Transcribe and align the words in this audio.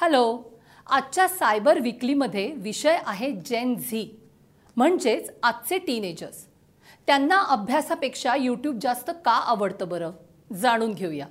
Hello 0.00 0.42
आजच्या 0.86 1.28
cyber 1.28 1.78
विकलीमध्ये 1.78 2.52
विषय 2.52 2.98
आहे 3.06 3.32
जेन 3.32 3.74
झी 3.76 4.20
म्हणजेच 4.76 5.30
आजचे 5.42 5.78
टीनेजर्स 5.78 6.46
त्यांना 7.06 7.38
अभ्यासापेक्षा 7.42 8.34
यूट्यूब 8.36 8.78
जास्त 8.82 9.10
का 9.24 9.30
आवडतं 9.30 9.88
बरं? 9.88 10.10
जाणून 10.52 10.92
घेऊया. 10.92 11.26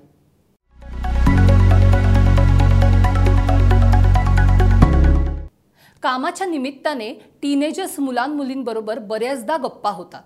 कामाच्या 6.02 6.48
निमित्ताने 6.48 7.14
टीनेजर्स 7.42 8.00
मुलांमुलींबरोबर 8.00 9.00
बऱ्याचदा 9.00 9.58
गप्पा 9.58 9.90
होतात. 9.90 10.24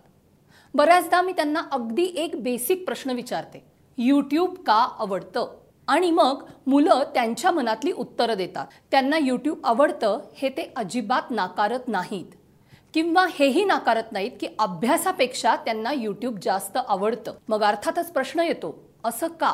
बऱ्याचदा 0.74 1.22
मी 1.22 1.32
त्यांना 1.32 1.62
अगदी 1.72 2.14
एक 2.16 2.44
बेसिक 2.44 2.86
प्रश्न 2.86 3.12
विचारते. 3.12 3.66
यूट्यूब 3.98 4.56
का 4.56 4.96
आवडतं? 5.00 5.62
आणि 5.88 6.12
मग 6.12 6.44
मुलं 6.68 7.04
त्यांच्या 7.14 7.52
मनातली 7.52 7.92
उत्तरं 7.92 8.34
देतात. 8.34 8.68
त्यांना 8.92 9.18
यूट्यूब 9.18 9.58
आवडतं 9.64 10.20
हे 10.36 10.50
ते 10.50 10.74
अजिबात 10.76 11.32
नाकारत 11.32 11.88
नाहीत. 11.88 12.26
किंवा 12.94 13.26
हेही 13.30 13.66
नाकारत 13.66 14.12
नाहीत 14.12 14.32
की 14.40 14.48
अभ्यासापेक्षा 14.60 15.56
त्यांना 15.56 15.94
यूट्यूब 15.94 16.38
जास्त 16.42 16.78
आवडतं. 16.88 17.34
मग 17.48 17.64
अर्थातच 17.64 18.12
प्रश्न 18.12 18.40
येतो 18.40 18.76
असं 19.04 19.28
का? 19.28 19.54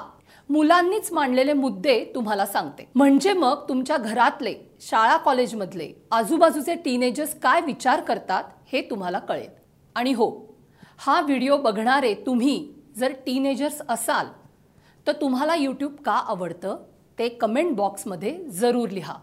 मुलांनीच 0.50 1.12
मांडलेले 1.12 1.54
मुद्दे 1.54 2.12
तुम्हाला 2.16 2.46
सांगते. 2.46 2.88
म्हणजे 2.96 3.34
मग 3.34 3.68
तुमच्या 3.70 3.98
घरातले 3.98 4.54
शाळा 4.82 5.18
कॉलेजमधले 5.18 5.94
आजूबाजूचे 6.12 6.76
टीनेजर्स 6.76 7.40
काय 7.40 7.62
विचार 7.62 8.00
करतात 8.00 8.44
हे 8.74 8.82
तुम्हाला 8.82 9.20
कळेल. 9.20 9.50
आणि 9.96 10.14
हो 10.14 10.56
हा 10.98 11.22
व्हिडिओ 11.22 11.58
बघणारे 11.58 12.14
तुम्ही 12.14 12.74
जर 12.98 13.12
टीनेजर्स 13.26 13.82
असाल 13.90 14.26
तर 15.08 15.12
तुम्हाला 15.12 15.56
यूट्यूब 15.56 15.96
का 16.06 16.12
आवडतं? 16.12 16.78
ते 17.20 17.30
कमेंट 17.30 17.76
बॉक्समध्ये 17.76 18.44
जरूर 18.50 18.90
लिहा. 18.90 19.14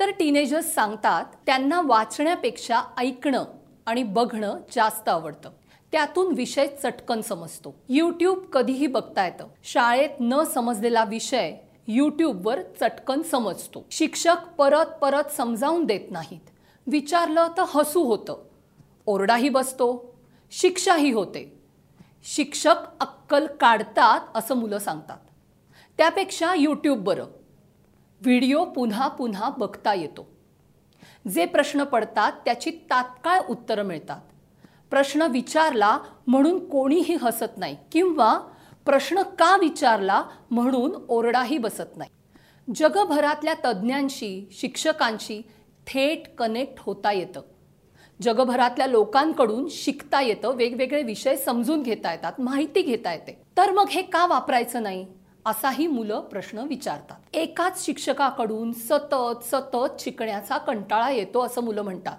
तर 0.00 0.10
टीनेजर्स 0.10 0.74
सांगतात 0.74 1.24
त्यांना 1.46 1.80
वाचण्यापेक्षा 1.84 2.82
ऐकणं 2.98 3.44
आणि 3.86 4.02
बघणं 4.02 4.56
जास्त 4.72 5.08
आवडतं. 5.08 5.50
त्यातून 5.92 6.34
विषय 6.34 6.66
चटकन 6.66 7.20
समजतो. 7.20 7.74
यूट्यूब 7.88 8.38
कधीही 8.38 8.86
बघता 8.86 9.26
येतं. 9.26 9.46
शाळेत 9.64 10.10
न 10.20 10.42
समजलेला 10.42 11.04
विषय 11.04 11.56
यूट्यूबवर 11.88 12.60
चटकन 12.80 13.22
समजतो. 13.22 13.86
शिक्षक 13.90 14.36
परत 14.58 14.86
परत 14.86 15.24
समजावून 15.24 15.84
देत 15.84 16.10
नाहीत. 16.10 16.50
विचारलं 16.86 17.48
तर 17.58 17.64
हसू 17.68 18.04
होतं. 18.04 18.44
ओरडाही 19.06 19.48
बसतो. 19.48 20.14
शिक्षाही 20.50 21.10
होते. 21.12 21.55
शिक्षक 22.34 22.74
अक्कल 23.00 23.46
काढतात 23.46 24.20
असं 24.34 24.56
मुलं 24.56 24.78
सांगतात. 24.78 25.18
त्यापेक्षा 25.98 26.54
यूट्यूब 26.54 26.98
बरं. 26.98 27.24
व्हिडिओ 28.20 28.64
पुन्हा 28.64 29.08
पुन्हा 29.08 29.50
बघता 29.58 29.94
येतो. 29.94 30.30
जे 31.28 31.46
प्रश्न 31.46 31.84
पडतात 31.84 32.32
त्याची 32.32 32.70
तात्काळ 32.70 33.40
उत्तरं 33.48 33.82
मिळतात. 33.82 34.20
प्रश्न 34.90 35.22
विचारला 35.22 35.98
म्हणून 36.26 36.68
कोणीही 36.68 37.14
हसत 37.14 37.58
नाही 37.58 37.76
किंवा 37.92 38.38
प्रश्न 38.86 39.22
का 39.22 39.56
विचारला 39.56 40.24
म्हणून 40.50 41.06
ओरडाही 41.08 41.58
बसत 41.58 41.96
नाही. 41.96 42.10
जगभरातल्या 42.74 43.54
तज्ज्ञांशी 43.64 44.48
शिक्षकांशी 44.52 45.42
थेट 45.86 46.36
कनेक्ट 46.38 46.74
होता 46.78 47.12
येतं. 47.12 47.40
जगभरातल्या 48.22 48.86
लोकांकडून 48.86 49.66
शिकता 49.70 50.20
येतं 50.20 50.54
वेगवेगळे 50.54 51.02
विषय 51.02 51.36
समजून 51.36 51.82
घेता 51.82 52.12
येतात 52.12 52.40
माहिती 52.40 52.82
घेता 52.82 53.12
येते. 53.12 53.38
तर 53.56 53.70
मग 53.70 53.88
हे 53.90 54.02
का 54.02 54.26
वापरायचं 54.26 54.82
नाही? 54.82 55.06
असाही 55.46 55.86
मुलं 55.86 56.20
प्रश्न 56.20 56.58
विचारतात. 56.58 57.36
एकाच 57.36 57.84
शिक्षकाकडून 57.84 58.72
सतत 58.72 59.44
सतत 59.44 60.00
शिकण्याचा 60.00 60.58
कंटाळा 60.58 61.10
येतो 61.10 61.40
असं 61.40 61.64
मुलं 61.64 61.82
म्हणतात. 61.82 62.16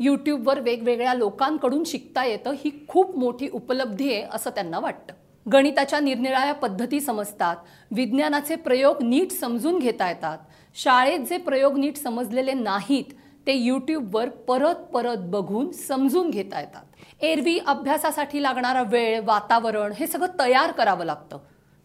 यूट्यूबवर 0.00 0.60
वेगवेगळ्या 0.60 1.14
लोकांकडून 1.14 1.84
शिकता 1.84 2.24
येतं 2.24 2.52
ही 2.52 2.70
खूप 2.88 3.16
मोठी 3.18 3.48
उपलब्धी 3.52 4.12
आहे 4.12 4.26
असं 4.32 4.50
त्यांना 4.50 4.78
वाटतं. 4.78 5.14
गणिताच्या 5.46 6.00
निरनिराळ्या 6.00 6.54
पद्धती 6.54 7.00
समजतात 7.00 7.56
विज्ञानाचे 7.90 8.56
प्रयोग 8.56 9.02
नीट 9.02 9.32
समजून 9.32 9.78
घेता 9.78 10.08
येतात 10.08 10.38
शाळेत 10.74 11.20
जे 11.20 11.36
प्रयोग 11.36 11.78
नीट 11.78 11.96
समजलेले 11.96 12.52
नाहीत 12.52 13.14
ते 13.48 13.54
यूट्यूबवर 13.54 14.28
परत 14.28 14.74
परत 14.74 15.16
बघून 15.18 15.72
समजून 15.72 16.30
घेता 16.30 16.60
येतात. 16.60 16.82
एरवी 17.20 17.58
अभ्यासासाठी 17.58 18.42
लागणारा 18.42 18.82
वेळ 18.82 19.20
वातावरण 19.24 19.92
हे 19.92 20.06
सगळं 20.06 20.38
तयार 20.38 20.70
करावं 20.70 21.04
लागतं. 21.04 21.38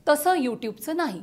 तसं 0.09 0.35
यूट्यूबचं 0.37 0.97
नाही. 0.97 1.21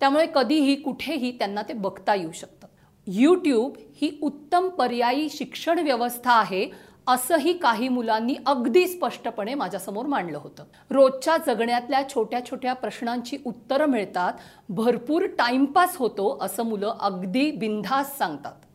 त्यामुळे 0.00 0.26
कधीही 0.34 0.74
कुठेही 0.76 1.38
त्यांना 1.38 1.62
ते 1.62 1.72
बघता 1.72 2.14
येऊ 2.14 2.32
शकतं. 2.32 2.66
यूट्यूब 3.06 3.76
ही 3.76 4.18
उत्तम 4.22 4.68
पर्यायी 4.68 5.28
शिक्षण 5.30 5.78
व्यवस्था 5.78 6.32
आहे 6.32 6.70
असंही 7.06 7.58
काही 7.58 7.88
मुलांनी 7.88 8.36
अगदी 8.46 8.86
स्पष्टपणे 8.86 9.54
माझ्यासमोर 9.54 10.06
मांडलं 10.06 10.38
होतं. 10.38 10.64
रोजच्या 10.90 11.36
जगण्यातल्या 11.46 12.08
छोट्या 12.08 12.46
छोट्या 12.46 12.72
प्रश्नांची 12.72 13.36
उत्तरं 13.44 13.86
मिळतात. 13.86 14.32
भरपूर 14.68 15.26
टाइमपास 15.26 15.96
होतो 15.96 16.38
असं 16.40 16.62
मुलं 16.62 16.94
अगदी 17.00 17.50
बिनधास 17.50 18.18
सांगतात. 18.18 18.65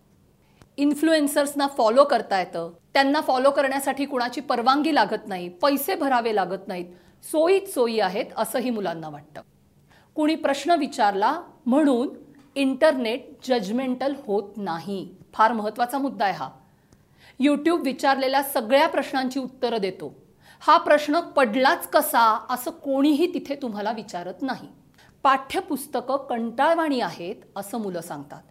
इन्फ्लुएन्सर्सना 0.78 1.68
फॉलो 1.68 2.04
करता 2.04 2.40
येतं. 2.40 2.72
त्यांना 2.94 3.22
फॉलो 3.22 3.52
करण्यासाठी 3.52 4.06
कुणाची 4.06 4.42
परवानगी 4.42 4.96
लागत 4.96 5.28
नाही 5.28 5.50
पैसे 5.50 5.96
भरावे 5.96 6.36
लागत 6.36 6.68
नाहीत. 6.68 6.86
सोयीत 7.24 7.62
सोयी 7.62 8.00
आहेत 8.00 8.26
असंही 8.38 8.70
मुलांना 8.70 9.10
वाटतं. 9.10 9.42
कुणी 10.16 10.36
प्रश्न 10.36 10.72
विचारला 10.72 11.42
म्हणून 11.66 12.10
इंटरनेट 12.56 13.30
जजमेंटल 13.44 14.14
होत 14.28 14.44
नाही. 14.58 15.16
फार 15.34 15.54
महत्त्वाचा 15.54 15.98
मुद्दा 15.98 16.26
आहे 16.26 16.34
हा. 16.34 16.50
यूट्यूब 17.40 17.82
विचारलेल्या 17.82 18.44
सगळ्या 18.44 18.88
प्रश्नांची 18.88 19.40
उत्तरं 19.40 19.78
देतो. 19.78 20.16
हा 20.60 20.78
प्रश्न 20.78 21.20
पडलाच 21.20 21.88
कसा 21.88 22.46
असं 22.50 22.72
कोणीही 22.72 23.34
तिथे 23.34 23.56
तुम्हाला 23.56 23.92
विचारत 23.92 24.42
नाही. 24.42 24.68
पाठ्यपुस्तकं 25.24 26.18
कंटाळवाणी 26.18 27.02
आहेत 27.02 27.36
असं 27.56 27.78
मुलं 27.78 28.02
सांगतात. 28.02 28.42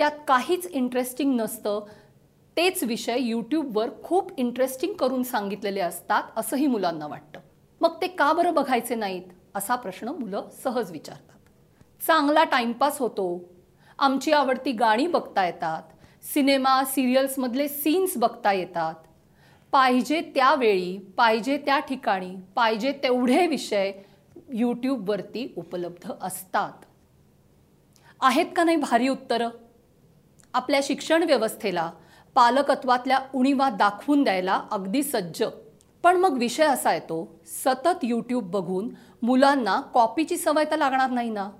त्यात 0.00 0.12
काहीच 0.28 0.66
इंटरेस्टिंग 0.66 1.40
नसतं. 1.40 1.80
तेच 2.56 2.84
विषय 2.84 3.16
यूट्यूबवर 3.18 3.90
खूप 4.04 4.30
इंटरेस्टिंग 4.38 4.94
करून 4.94 5.22
सांगितलेले 5.22 5.80
असतात 5.80 6.22
असंही 6.36 6.66
मुलांना 6.66 7.06
वाटतं. 7.06 7.40
मग 7.80 8.00
ते 8.02 8.06
का 8.06 8.32
बरं 8.32 8.54
बघायचे 8.54 8.94
नाहीत 8.94 9.22
असा 9.54 9.76
प्रश्न 9.76 10.08
मुलं 10.08 10.48
सहज 10.64 10.90
विचारतात. 10.90 11.38
चांगला 12.06 12.44
टाइमपास 12.44 12.98
होतो. 12.98 13.44
आमची 13.98 14.32
आवडती 14.32 14.72
गाणी 14.72 15.06
बघता 15.06 15.46
येतात. 15.46 15.82
सिनेमा 16.22 16.84
सिरियल्समधले 16.84 17.68
सीन्स 17.68 18.16
बघता 18.16 18.52
येतात. 18.52 18.94
पाहिजे 19.72 20.20
त्यावेळी 20.20 20.98
पाहिजे 20.98 21.56
त्या 21.56 21.78
ठिकाणी 21.78 22.36
पाहिजे 22.54 22.92
तेवढे 22.92 23.46
विषय 23.46 23.92
यूट्यूबवरती 24.52 25.54
उपलब्ध 25.56 26.12
असतात. 26.22 26.72
आहेत 28.20 28.46
का 28.56 28.64
नाही 28.64 28.76
भारी 28.76 29.08
उत्तरं? 29.08 29.48
आपल्या 30.54 30.80
शिक्षण 30.82 31.22
व्यवस्थेला 31.22 31.90
पालकत्वातल्या 32.34 33.18
उणीवा 33.34 33.70
दाखवून 33.70 34.22
द्यायला 34.22 34.60
अगदी 34.70 35.02
सज्ज. 35.02 35.42
पण 36.02 36.16
मग 36.16 36.38
विषय 36.38 36.64
असा 36.64 36.94
येतो 36.94 37.40
सतत 37.64 37.98
यूट्यूब 38.02 38.50
बघून 38.50 38.88
मुलांना 39.22 39.80
कॉपीची 39.80 40.36
सवय 40.36 40.64
तर 40.64 40.76
लागणार 40.76 41.10
नाही 41.10 41.30
ना? 41.30 41.50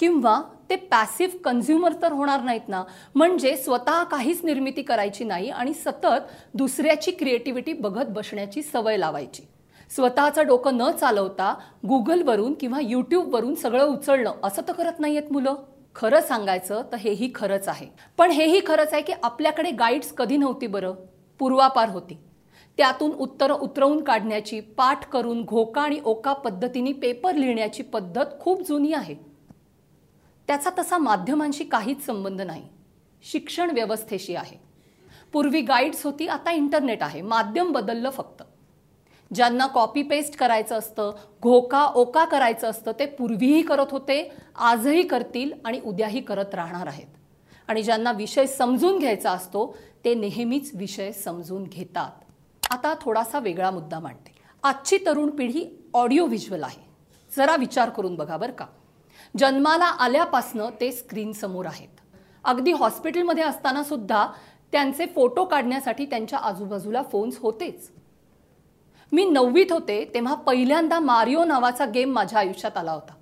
किंवा 0.00 0.42
ते 0.70 0.76
पॅसिव्ह 0.76 1.38
कन्झ्युमर 1.44 1.92
तर 2.02 2.12
होणार 2.12 2.40
नाहीत 2.40 2.68
ना? 2.68 2.84
म्हणजे 3.14 3.56
स्वतः 3.56 4.02
काहीच 4.02 4.44
निर्मिती 4.44 4.82
करायची 4.82 5.24
नाही 5.24 5.50
आणि 5.50 5.74
सतत 5.74 6.30
दुसऱ्याची 6.54 7.10
क्रिएटिव्हिटी 7.10 7.72
बघत 7.72 8.06
बसण्याची 8.08 8.62
सवय 8.62 8.96
लावायची. 8.96 9.42
स्वतःचं 9.90 10.46
डोकं 10.46 10.76
न 10.76 10.90
चालवता 10.90 11.54
गुगलवरून 11.88 12.54
किंवा 12.54 12.78
यूट्यूबवरून 12.82 13.54
सगळं 13.54 13.84
उचलणं 13.84 14.32
असं 14.42 14.62
तर 14.68 14.72
करत 14.72 15.00
नाही 15.00 15.16
आहेत 15.16 15.32
मुलं. 15.32 15.54
खरं 15.94 16.20
सांगायचं 16.20 16.82
तर 16.92 16.96
हेही 16.96 17.32
खरंच 17.34 17.68
आहे. 17.68 17.86
पण 18.16 18.30
हेही 18.30 18.60
खरंच 18.66 18.92
आहे 18.92 19.02
की 19.02 19.12
आपल्याकडे 19.22 19.70
गाईड्स 19.70 20.12
कधी 20.12 20.36
नव्हती 20.36 20.66
बरं? 20.66 20.94
पूर्वापार 21.38 21.88
होती. 21.88 22.18
त्यातून 22.76 23.10
उत्तरं 23.12 23.54
उतरवून 23.54 24.04
काढण्याची 24.04 24.60
पाठ 24.60 25.08
करून 25.08 25.44
घोका 25.44 25.82
आणि 25.82 26.00
ओका 26.04 26.32
पद्धतीने 26.32 26.92
पेपर 26.92 27.34
लिहिण्याची 27.34 27.82
पद्धत 27.82 28.26
खूप 28.40 28.68
जुनी 28.68 28.92
आहे. 28.92 29.14
त्याचा 30.46 30.70
तसा 30.78 30.98
माध्यमांशी 30.98 31.64
काहीच 31.64 32.06
संबंध 32.06 32.40
नाही. 32.40 32.62
शिक्षण 33.22 33.70
व्यवस्थेशी 33.70 34.34
आहे. 34.34 34.56
पूर्वी 35.32 35.60
गाईड्स 35.60 36.04
होती 36.04 36.28
आता 36.28 36.52
इंटरनेट 36.52 37.02
आहे. 37.02 37.22
माध्यम 37.22 37.72
बदललं 37.72 38.10
फक्त. 38.10 38.42
ज्यांना 39.34 39.66
कॉपी 39.66 40.02
पेस्ट 40.02 40.36
करायचं 40.36 40.78
असतं 40.78 41.12
घोका 41.42 41.84
ओका 41.84 42.24
करायचं 42.24 42.70
असतं 42.70 42.92
ते 42.98 43.06
पूर्वीही 43.06 43.62
करत 43.62 43.86
होते 43.90 44.32
आजही 44.56 45.02
करतील 45.02 45.52
आणि 45.64 45.80
उद्याही 45.84 46.20
करत 46.20 46.54
राहणार 46.54 46.86
आहेत. 46.86 47.06
आणि 47.68 47.82
ज्यांना 47.82 48.12
विषय 48.12 48.46
समजून 48.46 48.98
घ्यायचा 48.98 49.30
असतो 49.30 49.76
ते 50.04 50.14
नेहमीच 50.14 50.70
विषय 50.74 51.12
समजून 51.12 51.64
घेतात. 51.64 52.10
आता 52.70 52.94
थोडासा 53.00 53.38
वेगळा 53.38 53.70
मुद्दा 53.70 53.98
मांडते. 53.98 54.34
आजची 54.62 54.98
तरुण 55.06 55.30
पिढी 55.30 55.88
ऑडिओ 55.94 56.26
व्हिज्युअल 56.26 56.62
आहे. 56.62 56.82
जरा 57.36 57.56
विचार 57.56 57.90
करून 57.90 58.14
बघा 58.14 58.36
बरं 58.36 58.52
का. 58.52 58.66
जन्माला 59.38 59.84
आल्यापासनं 59.84 60.68
ते 60.80 60.92
स्क्रीनसमोर 60.92 61.66
आहेत. 61.66 62.00
अगदी 62.44 62.72
हॉस्पिटलमध्ये 62.72 63.44
असताना 63.44 63.82
सुद्धा 63.82 64.26
त्यांचे 64.72 65.06
फोटो 65.06 65.44
काढण्यासाठी 65.44 66.06
त्यांच्या 66.06 66.38
आजूबाजूला 66.38 67.02
फोन्स 67.02 67.38
होतेच. 67.38 67.90
मी 69.12 69.24
नववीत 69.24 69.66
होते 69.70 70.10
तेव्हा 70.14 70.34
पहिल्यांदा 70.34 71.00
मारिओ 71.00 71.44
नावाचा 71.44 71.84
गेम 71.84 72.12
माझ्या 72.12 72.38
आयुष्यात 72.38 72.76
आला 72.76 72.92
होता. 72.92 73.12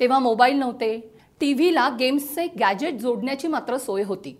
तेव्हा 0.00 0.18
मोबाईल 0.18 0.56
नव्हते 0.56 1.14
टी 1.40 1.52
व्हीला 1.52 1.88
गेम्सचे 1.88 2.46
गॅजेट 2.60 2.94
जोडण्याची 2.94 3.48
मात्र 3.48 3.76
सोय 3.76 4.02
होती. 4.02 4.38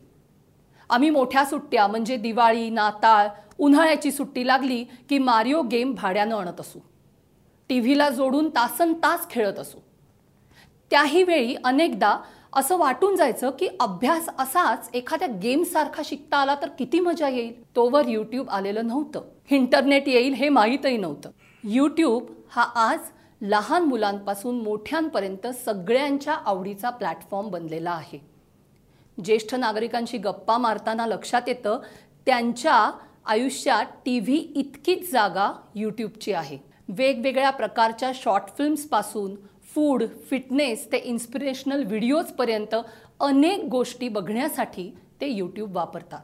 आम्ही 0.91 1.11
मोठ्या 1.11 1.45
सुट्ट्या 1.45 1.87
म्हणजे 1.87 2.17
दिवाळी 2.17 2.71
नाताळ 2.71 3.29
उन्हाळ्याची 3.59 4.13
सुट्टी 4.13 4.47
लागली 4.47 4.85
की 4.85 5.19
मारिओ 5.19 5.63
गेम 5.63 5.95
भाड्यानं 5.95 6.37
आणत 6.37 6.61
असू. 6.61 6.79
टी 7.69 7.81
व्हीला 7.81 8.11
जोडून 8.11 8.49
तासन 8.49 8.93
तास 8.93 9.31
खेळत 9.31 9.59
असू. 9.59 9.79
त्याही 10.91 11.23
वेळी 11.23 11.55
अनेकदा 11.65 12.19
असं 12.53 12.79
वाटून 12.79 13.17
जायचं 13.17 13.51
की 13.51 13.69
अभ्यास 13.81 14.29
असाच 14.39 14.91
एखाद्या 14.95 15.29
गेमसारखा 15.43 16.03
शिकता 16.05 16.37
आला 16.37 16.55
तर 16.55 16.69
किती 16.69 17.01
मजा 17.01 17.29
येईल? 17.29 17.77
तोवर 17.77 18.09
यूट्यूब 18.09 18.51
आलेलं 18.51 18.87
नव्हतं. 18.87 19.23
इंटरनेट 19.51 20.09
येईल 20.09 20.35
हे 20.35 20.49
माहीतही 20.49 20.97
नव्हतं. 20.97 21.31
यूट्यूब 21.65 22.33
हा 22.51 22.63
आज 22.63 22.99
लहान 23.43 23.83
मुलांपासून 23.83 24.61
मोठ्यांपर्यंत 24.63 25.47
सगळ्यांच्या 25.65 26.35
आवडीचा 26.35 26.91
प्लॅटफॉर्म 26.91 27.49
बनलेला 27.49 27.91
आहे. 27.91 28.19
ज्येष्ठ 29.25 29.55
नागरिकांशी 29.55 30.19
गप्पा 30.19 30.59
मारताना 30.59 31.07
लक्षात 31.07 31.43
येतं 31.47 31.81
त्यांच्या 32.27 32.91
आयुष्यात 33.27 33.87
टी 34.05 34.19
व्ही 34.21 34.37
इतकीच 34.57 35.13
जागा 35.13 35.53
यूट्यूबची 35.75 36.33
आहे. 36.33 36.59
वेगवेगळ्या 36.89 37.51
प्रकारच्या 37.51 38.11
शॉर्ट 38.15 38.57
फिल्म्सपासून 38.59 39.35
फूड 39.75 40.03
फिटनेस 40.31 40.87
ते 40.93 40.99
इन्स्पिरेशनल 40.99 41.85
व्हिडिओजपर्यंत 41.85 42.75
अनेक 43.21 43.65
गोष्टी 43.65 44.09
बघण्यासाठी 44.09 44.91
ते 45.21 45.29
यूट्यूब 45.29 45.77
वापरतात. 45.77 46.23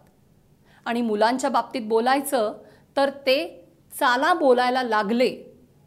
आणि 0.86 1.02
मुलांच्या 1.02 1.50
बाबतीत 1.50 1.82
बोलायचं 1.82 2.52
तर 2.96 3.10
ते 3.26 3.36
चाला 3.92 4.32
बोलायला 4.34 4.82
लागले 4.82 5.30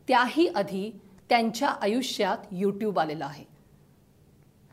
त्याही 0.07 0.48
आधी 0.48 0.89
त्यांच्या 1.30 1.69
आयुष्यात 1.81 2.38
यूट्यूब 2.51 3.00
आलेलं 3.00 3.25
आहे. 3.25 3.44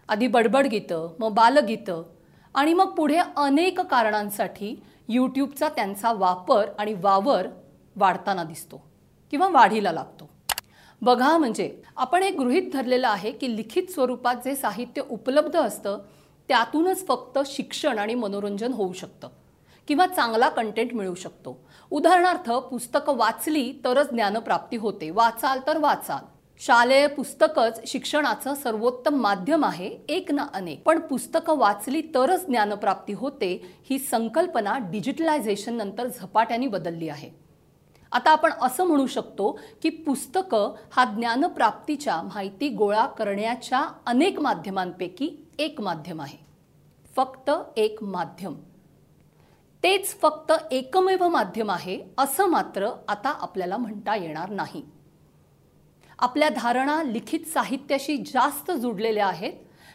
आधी 0.08 0.26
बडबड 0.26 0.66
गीतं 0.66 1.14
मग 1.18 1.32
बालगीतं 1.34 2.02
आणि 2.54 2.74
मग 2.74 2.94
पुढे 2.94 3.18
अनेक 3.36 3.80
कारणांसाठी 3.80 4.74
यूट्यूबचा 5.08 5.68
त्यांचा 5.68 6.12
वापर 6.12 6.68
आणि 6.78 6.94
वावर 7.02 7.46
वाढताना 7.96 8.44
दिसतो 8.44 8.82
किंवा 9.30 9.48
वाढीला 9.48 9.92
लागतो. 9.92 10.28
बघा 11.02 11.36
म्हणजे 11.38 11.82
आपण 11.96 12.22
हे 12.22 12.30
गृहीत 12.30 12.70
धरलेलं 12.72 13.08
आहे 13.08 13.32
की 13.32 13.54
लिखित 13.56 13.90
स्वरूपात 13.90 14.36
जे 14.44 14.54
साहित्य 14.56 15.02
उपलब्ध 15.10 15.56
असतं 15.56 15.98
त्यातूनच 16.48 17.06
फक्त 17.06 17.38
शिक्षण 17.46 17.98
आणि 17.98 18.14
मनोरंजन 18.14 18.72
होऊ 18.72 18.92
शकतं. 18.92 19.28
किंवा 19.88 20.06
चांगला 20.06 20.48
कंटेंट 20.48 20.94
मिळू 20.94 21.14
शकतो. 21.14 21.64
उदाहरणार्थ 21.90 22.50
पुस्तकं 22.50 23.16
वाचली 23.16 23.72
तरच 23.84 24.10
ज्ञानप्राप्ती 24.10 24.76
होते. 24.76 25.10
वाचाल 25.10 25.60
तर 25.66 25.78
वाचाल. 25.78 26.24
शालेय 26.58 27.06
पुस्तकच 27.06 27.80
शिक्षणाचं 27.86 28.54
सर्वोत्तम 28.54 29.14
माध्यम 29.14 29.64
आहे 29.64 29.98
एक 30.08 30.32
ना 30.32 30.46
अनेक. 30.54 30.82
पण 30.82 31.00
पुस्तकं 31.00 31.58
वाचली 31.58 32.00
तरच 32.00 32.46
ज्ञानप्राप्ती 32.46 33.12
होते 33.12 33.78
ही 33.90 33.98
संकल्पना 33.98 34.78
डिजिटलायझेशन 34.78 35.74
नंतर 35.74 36.06
झपाट्याने 36.06 36.66
बदलली 36.66 37.08
आहे. 37.08 37.30
आता 38.12 38.30
आपण 38.30 38.52
असं 38.60 38.84
म्हणू 38.84 39.06
शकतो 39.06 39.60
की 39.82 39.88
पुस्तकं 39.88 40.74
हा 40.92 41.04
ज्ञानप्राप्तीच्या 41.04 42.22
माहिती 42.22 42.68
गोळा 42.68 43.06
करण्याच्या 43.06 43.84
अनेक 44.06 44.40
माध्यमांपैकी 44.40 45.46
एक 45.58 45.80
माध्यम 45.80 46.20
आहे. 46.20 46.38
फक्त 47.16 47.50
एक 47.76 48.02
माध्यम. 48.02 48.54
तेच 49.84 50.06
फक्त 50.20 50.52
एकमेव 50.70 51.28
माध्यम 51.28 51.70
आहे 51.70 51.98
असं 52.18 52.46
मात्र 52.46 52.88
आता 53.08 53.28
आपल्याला 53.40 53.76
म्हणता 53.76 54.14
येणार 54.16 54.50
नाही. 54.50 54.82
आपल्या 56.18 56.48
धारणा 56.48 57.02
लिखित 57.02 57.40
साहित्याशी 57.46 58.16
जास्त 58.16 58.70
जुडलेल्या 58.70 59.26
आहेत 59.26 59.52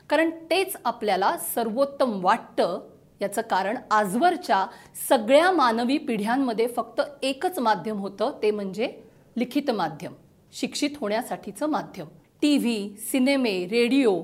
कारण 0.09 0.29
तेच 0.49 0.75
आपल्याला 0.85 1.37
सर्वोत्तम 1.55 2.19
वाटतं 2.23 2.89
याचं 3.21 3.41
कारण 3.41 3.77
आजवरच्या 3.91 4.65
सगळ्या 5.09 5.51
मानवी 5.51 5.97
पिढ्यांमध्ये 5.97 6.67
फक्त 6.67 7.01
एकच 7.23 7.59
माध्यम 7.59 7.97
होतं 7.97 8.37
ते 8.43 8.51
म्हणजे 8.51 8.91
लिखित 9.37 9.71
माध्यम 9.71 10.13
शिक्षित 10.53 10.89
होण्यासाठीचं 11.01 11.67
माध्यम. 11.67 12.07
टी 12.41 12.57
व्ही 12.57 12.95
सिनेमे 12.97 13.65
रेडिओ 13.65 14.21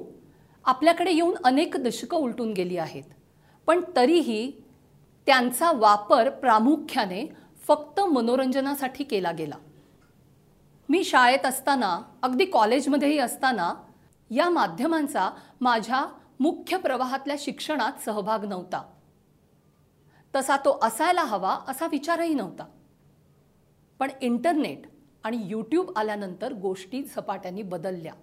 आपल्याकडे 0.65 1.11
येऊन 1.11 1.35
अनेक 1.43 1.77
दशकं 1.77 2.17
उलटून 2.17 2.53
गेली 2.53 2.77
आहेत. 2.77 3.03
पण 3.67 3.81
तरीही 3.95 4.51
त्यांचा 5.25 5.71
वापर 5.71 6.29
प्रामुख्याने 6.29 7.33
फक्त 7.67 7.99
मनोरंजनासाठी 7.99 9.03
केला 9.03 9.31
गेला. 9.31 9.55
मी 10.89 11.03
शाळेत 11.03 11.45
असताना 11.45 12.01
अगदी 12.23 12.45
कॉलेजमध्येही 12.45 13.19
असताना 13.19 13.73
या 14.31 14.49
माध्यमांचा 14.49 15.29
माझ्या 15.61 16.05
मुख्य 16.39 16.77
प्रवाहातल्या 16.77 17.35
शिक्षणात 17.39 17.91
सहभाग 18.05 18.45
नव्हता. 18.45 18.93
तसा 20.35 20.57
तो 20.57 20.79
असायला 20.81 21.23
हवा 21.23 21.59
असा 21.67 21.87
विचारही 21.87 22.33
नव्हता. 22.33 22.65
पण 23.99 24.11
इंटरनेट 24.21 24.81
आणि 25.23 25.37
यूट्यूब 25.45 25.91
आल्यानंतर 25.95 26.53
गोष्टी 26.53 27.03
झपाट्याने 27.03 27.61
बदलल्या. 27.61 28.13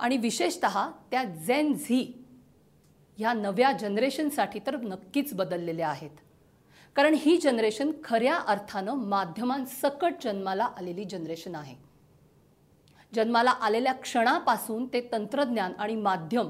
आणि 0.00 0.16
विशेषत 0.16 0.66
त्या 1.10 1.24
झेन 1.24 1.74
झी 1.74 2.25
ह्या 3.18 3.32
नव्या 3.32 3.72
जनरेशनसाठी 3.72 4.60
तर 4.66 4.76
नक्कीच 4.76 5.34
बदललेल्या 5.34 5.88
आहेत. 5.88 6.10
कारण 6.96 7.14
ही 7.14 7.36
जनरेशन 7.36 7.90
खऱ्या 8.04 8.34
अर्थानं 8.36 8.94
माध्यमांसकट 8.94 10.14
जन्माला 10.22 10.64
आलेली 10.64 11.04
जनरेशन 11.04 11.54
आहे. 11.54 11.74
जन्माला 13.14 13.50
आलेल्या 13.50 13.92
क्षणापासून 13.92 14.86
ते 14.86 15.08
तंत्रज्ञान 15.12 15.72
आणि 15.78 15.96
माध्यम 15.96 16.48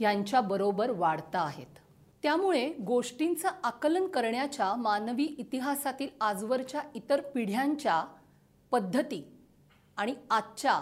यांच्याबरोबर 0.00 0.90
वाढता 0.90 1.40
आहेत. 1.40 1.78
त्यामुळे 2.22 2.68
गोष्टींचं 2.86 3.48
आकलन 3.64 4.06
करण्याच्या 4.06 4.74
मानवी 4.74 5.24
इतिहासातील 5.38 6.08
आजवरच्या 6.20 6.80
इतर 6.94 7.20
पिढ्यांच्या 7.20 8.04
पद्धती 8.72 9.22
आणि 9.96 10.14
आजच्या 10.30 10.80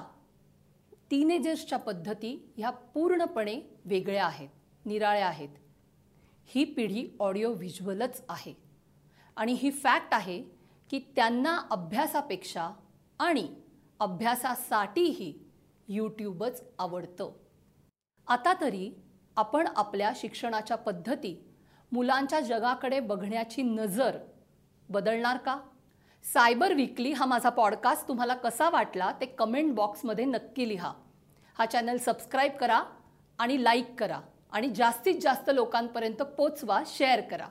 टीनेजर्सच्या 1.11 1.79
पद्धती 1.79 2.53
ह्या 2.57 2.71
पूर्णपणे 2.71 3.61
वेगळ्या 3.85 4.27
आहेत. 4.27 4.49
निराळ्या 4.89 5.27
आहेत. 5.27 5.49
ही 6.47 6.65
पिढी 6.65 7.09
ऑडिओ 7.21 7.53
व्हिज्युअलच 7.53 8.23
आहे. 8.29 8.55
आणि 9.37 9.53
ही 9.53 9.71
फॅक्ट 9.71 10.15
आहे 10.15 10.43
की 10.91 10.99
त्यांना 11.17 11.59
अभ्यासापेक्षा 11.71 12.71
आणि 13.19 13.49
अभ्यासासाठीही 14.01 15.39
यूट्यूबच 15.89 16.63
आवडतं. 16.79 17.33
आता 18.27 18.53
तरी 18.61 18.93
आपण 19.37 19.69
आपल्या 19.77 20.13
शिक्षणाच्या 20.17 20.77
पद्धती 20.77 21.45
मुलांच्या 21.93 22.41
जगाकडे 22.41 23.01
बघण्याची 23.01 23.63
नजर 23.63 24.19
बदलणार 24.89 25.37
का? 25.37 25.61
सायबर 26.25 26.73
विकली 26.73 27.13
हा 27.13 27.27
माझा 27.27 27.49
पॉडकास्ट 27.49 28.09
तुम्हाला 28.09 28.35
कसा 28.35 28.71
वाटला 28.71 29.13
ते 29.21 29.27
कमेंट 29.27 29.75
बॉक्समध्ये 29.75 30.25
नक्की 30.25 30.69
लिहा. 30.69 30.93
हा 31.59 31.67
चॅनल 31.67 31.97
सबस्क्राईब 31.97 32.53
करा 32.53 32.83
आणि 33.39 33.65
लाईक 33.65 33.95
करा. 33.99 34.21
आणि 34.53 34.69
जास्तीत 34.69 35.15
जास्त 35.21 35.51
लोकांपर्यंत 35.51 36.23
पोचवा 36.37 36.83
शेअर 36.87 37.21
करा. 37.21 37.47